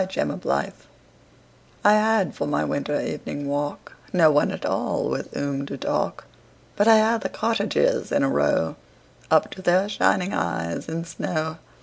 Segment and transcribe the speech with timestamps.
[0.01, 0.73] Good Hours
[1.85, 6.25] I HAD for my winter evening walk No one at all with whom to talk,
[6.75, 8.77] But I had the cottages in a row
[9.29, 11.59] Up to their shining eyes in snow.